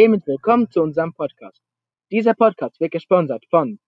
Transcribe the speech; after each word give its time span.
Hiermit 0.00 0.26
willkommen 0.26 0.70
zu 0.70 0.80
unserem 0.80 1.12
Podcast. 1.12 1.60
Dieser 2.10 2.32
Podcast 2.32 2.80
wird 2.80 2.92
gesponsert 2.92 3.44
von 3.50 3.78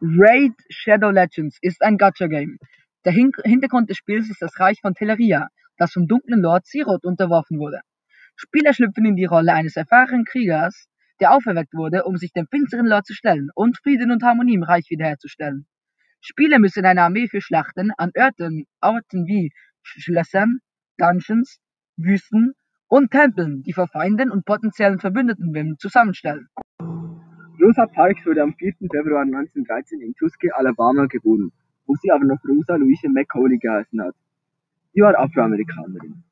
Raid 0.00 0.54
Shadow 0.70 1.10
Legends 1.10 1.58
ist 1.60 1.82
ein 1.82 1.98
Gacha-Game. 1.98 2.56
Der 3.04 3.12
Hin 3.12 3.30
Hintergrund 3.44 3.90
des 3.90 3.98
Spiels 3.98 4.30
ist 4.30 4.40
das 4.40 4.58
Reich 4.58 4.80
von 4.80 4.94
Teleria, 4.94 5.48
das 5.76 5.92
vom 5.92 6.06
dunklen 6.06 6.40
Lord 6.40 6.64
Siroth 6.64 7.04
unterworfen 7.04 7.58
wurde. 7.58 7.82
Spieler 8.36 8.72
schlüpfen 8.72 9.04
in 9.04 9.16
die 9.16 9.26
Rolle 9.26 9.52
eines 9.52 9.76
erfahrenen 9.76 10.24
Kriegers, 10.24 10.88
der 11.20 11.34
auferweckt 11.34 11.74
wurde, 11.74 12.04
um 12.04 12.16
sich 12.16 12.32
dem 12.32 12.46
finsteren 12.46 12.86
Lord 12.86 13.04
zu 13.04 13.12
stellen 13.12 13.50
und 13.54 13.76
Frieden 13.76 14.10
und 14.10 14.22
Harmonie 14.22 14.54
im 14.54 14.62
Reich 14.62 14.88
wiederherzustellen. 14.88 15.66
Spieler 16.22 16.58
müssen 16.58 16.86
eine 16.86 17.02
Armee 17.02 17.28
für 17.28 17.42
Schlachten 17.42 17.90
an 17.98 18.12
Orten, 18.16 18.64
Orten 18.80 19.26
wie 19.26 19.52
Schlössern, 19.82 20.60
Dungeons, 20.96 21.58
Wüsten 21.98 22.54
und 22.88 23.10
Tempeln, 23.10 23.62
die 23.62 23.72
vor 23.72 23.86
Feinden 23.86 24.30
und 24.30 24.44
potenziellen 24.46 24.98
Verbündeten 24.98 25.52
Wimmen 25.54 25.78
zusammenstellen. 25.78 26.48
Rosa 27.60 27.86
Parks 27.86 28.24
wurde 28.24 28.42
am 28.42 28.54
4. 28.54 28.74
Februar 28.90 29.22
1913 29.22 30.00
in 30.00 30.14
Tuskegee, 30.14 30.52
Alabama 30.52 31.06
geboren, 31.06 31.52
wo 31.86 31.94
sie 31.96 32.10
aber 32.10 32.24
noch 32.24 32.38
Rosa 32.48 32.76
Louise 32.76 33.08
McCauley 33.08 33.58
geheißen 33.58 34.00
hat. 34.00 34.14
Sie 34.94 35.02
war 35.02 35.18
Afroamerikanerin. 35.18 36.22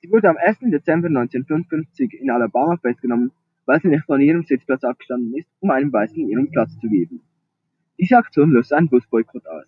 Sie 0.00 0.10
wurde 0.10 0.28
am 0.28 0.36
1. 0.36 0.58
Dezember 0.60 1.08
1955 1.08 2.20
in 2.20 2.30
Alabama 2.30 2.76
festgenommen, 2.76 3.32
weil 3.64 3.80
sie 3.80 3.88
nicht 3.88 4.04
von 4.04 4.20
ihrem 4.20 4.44
Sitzplatz 4.44 4.84
abgestanden 4.84 5.34
ist, 5.34 5.48
um 5.60 5.70
einem 5.70 5.92
Weißen 5.92 6.28
ihren 6.28 6.50
Platz 6.50 6.78
zu 6.78 6.88
geben. 6.88 7.22
Diese 7.98 8.16
Aktion 8.16 8.52
löste 8.52 8.76
einen 8.76 8.88
Busboykott 8.88 9.46
aus. 9.46 9.64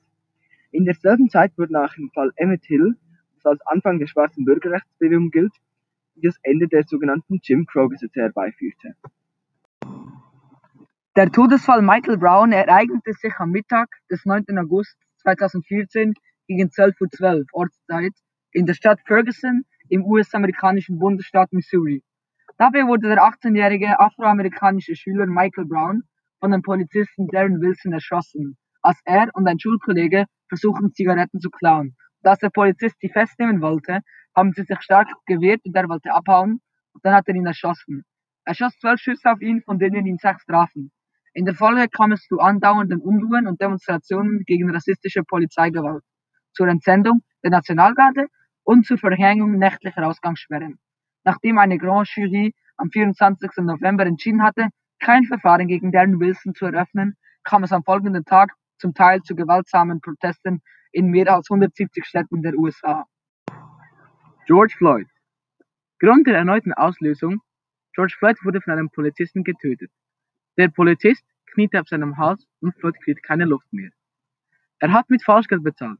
In 0.71 0.85
derselben 0.85 1.31
Zeit 1.31 1.57
wurde 1.57 1.73
nach 1.73 1.95
dem 1.95 2.11
Fall 2.11 2.31
Emmett 2.37 2.65
Hill, 2.67 2.95
das 3.35 3.47
als 3.47 3.67
Anfang 3.67 3.99
der 3.99 4.07
schwarzen 4.07 4.45
Bürgerrechtsbewegung 4.45 5.31
gilt, 5.31 5.53
das 6.23 6.37
Ende 6.43 6.69
der 6.69 6.85
sogenannten 6.85 7.39
Jim 7.43 7.67
Crow-Gesetze 7.67 8.21
herbeiführte. 8.21 8.95
Der 11.17 11.31
Todesfall 11.31 11.83
Michael 11.83 12.19
Brown 12.19 12.53
ereignete 12.53 13.13
sich 13.13 13.35
am 13.39 13.51
Mittag 13.51 13.89
des 14.11 14.25
9. 14.25 14.45
August 14.59 14.97
2014 15.23 16.15
gegen 16.47 16.69
12.12 16.69 17.39
Uhr 17.41 17.45
Ortszeit 17.53 18.13
in 18.53 18.67
der 18.67 18.75
Stadt 18.75 19.01
Ferguson 19.07 19.65
im 19.89 20.05
US-amerikanischen 20.05 20.99
Bundesstaat 20.99 21.53
Missouri. 21.53 22.03
Dabei 22.57 22.87
wurde 22.87 23.09
der 23.09 23.19
18-jährige 23.19 23.99
afroamerikanische 23.99 24.97
Schüler 24.97 25.27
Michael 25.27 25.67
Brown 25.67 26.03
von 26.41 26.51
dem 26.51 26.63
Polizisten 26.63 27.29
Darren 27.29 27.61
Wilson 27.61 27.93
erschossen, 27.93 28.57
als 28.83 29.01
er 29.05 29.29
und 29.35 29.47
ein 29.47 29.59
Schulkollege 29.59 30.27
versuchten, 30.49 30.93
Zigaretten 30.93 31.41
zu 31.41 31.51
klauen. 31.51 31.97
Als 32.23 32.41
der 32.41 32.51
Polizist 32.51 32.97
sie 33.01 33.09
festnehmen 33.09 33.61
wollte, 33.61 34.01
haben 34.39 34.53
sie 34.53 34.63
sich 34.63 34.81
stark 34.83 35.09
gewehrt 35.27 35.61
und 35.65 35.75
er 35.75 35.89
wollte 35.89 36.13
abhauen 36.13 36.61
und 36.93 37.05
dann 37.05 37.15
hat 37.15 37.27
er 37.29 37.35
ihn 37.35 37.47
erschossen. 37.47 38.05
Er 38.45 38.55
schoss 38.55 38.79
zwölf 38.79 39.01
Schüsse 39.01 39.31
auf 39.33 39.41
ihn, 39.41 39.63
von 39.63 39.79
denen 39.79 40.07
ihn 40.07 40.19
sechs 40.19 40.45
trafen. 40.47 40.93
In 41.35 41.45
der 41.45 41.55
Folge 41.55 41.89
kam 41.89 42.13
es 42.13 42.23
zu 42.23 42.39
andauernden 42.39 43.01
Unruhen 43.01 43.47
und 43.47 43.61
Demonstrationen 43.61 44.45
gegen 44.47 44.71
rassistische 44.71 45.23
Polizeigewalt, 45.25 46.05
zur 46.53 46.69
Entsendung 46.69 47.23
der 47.43 47.51
Nationalgarde 47.51 48.29
und 48.63 48.87
zur 48.87 48.99
Verhängung 48.99 49.59
nächtlicher 49.59 50.07
Ausgangssperren. 50.07 50.79
Nachdem 51.25 51.59
eine 51.59 51.77
Grand 51.77 52.09
Jury 52.09 52.55
am 52.77 52.91
24. 52.91 53.51
November 53.59 54.07
entschieden 54.07 54.43
hatte, 54.43 54.69
kein 55.01 55.25
Verfahren 55.25 55.67
gegen 55.67 55.93
Darren 55.93 56.21
Wilson 56.21 56.55
zu 56.55 56.67
eröffnen, 56.67 57.17
kam 57.43 57.65
es 57.65 57.73
am 57.73 57.83
folgenden 57.83 58.25
Tag 58.25 58.53
zum 58.79 58.95
Teil 58.95 59.21
zu 59.23 59.35
gewaltsamen 59.35 60.01
Protesten 60.01 60.63
in 60.93 61.09
mehr 61.11 61.35
als 61.35 61.51
170 61.51 62.05
Städten 62.05 62.43
der 62.43 62.55
USA. 62.55 63.05
George 64.49 64.75
Floyd. 64.79 65.07
Grund 65.99 66.27
der 66.27 66.39
erneuten 66.39 66.73
Auslösung 66.73 67.43
George 67.93 68.15
Floyd 68.19 68.39
wurde 68.45 68.63
von 68.63 68.73
einem 68.73 68.89
Polizisten 68.89 69.45
getötet. 69.45 69.91
Der 70.57 70.69
Polizist 70.69 71.23
kniete 71.53 71.79
auf 71.79 71.89
seinem 71.89 72.17
Hals 72.17 72.47
und 72.61 72.75
Floyd 72.75 72.99
kriegt 73.05 73.23
keine 73.23 73.45
Luft 73.45 73.71
mehr. 73.75 73.91
Er 74.79 74.91
hat 74.93 75.11
mit 75.11 75.23
Falschgeld 75.23 75.63
bezahlt 75.63 75.99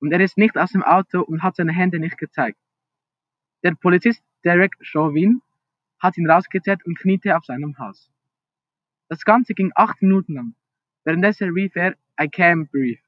und 0.00 0.12
er 0.12 0.20
ist 0.20 0.36
nicht 0.36 0.58
aus 0.58 0.72
dem 0.72 0.82
Auto 0.82 1.22
und 1.22 1.42
hat 1.42 1.56
seine 1.56 1.72
Hände 1.72 1.98
nicht 1.98 2.18
gezeigt. 2.18 2.58
Der 3.62 3.74
Polizist 3.74 4.22
Derek 4.44 4.76
Chauvin 4.82 5.40
hat 5.98 6.18
ihn 6.18 6.30
rausgezerrt 6.30 6.84
und 6.84 6.98
kniete 6.98 7.34
auf 7.38 7.46
seinem 7.46 7.78
Hals. 7.78 8.10
Das 9.08 9.24
Ganze 9.24 9.54
ging 9.54 9.72
acht 9.74 10.02
Minuten 10.02 10.34
lang. 10.34 10.54
Währenddessen 11.04 11.54
rief 11.54 11.74
er 11.74 11.92
I 12.20 12.24
can't 12.24 12.70
breathe. 12.70 13.00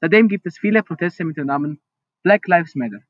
Seitdem 0.00 0.26
gibt 0.26 0.46
es 0.46 0.58
viele 0.58 0.82
Proteste 0.82 1.24
mit 1.24 1.36
dem 1.36 1.46
Namen 1.46 1.80
Black 2.24 2.48
Lives 2.48 2.74
Matter. 2.74 3.04